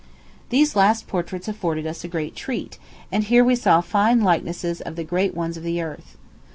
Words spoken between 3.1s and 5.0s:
and here we saw fine likenesses of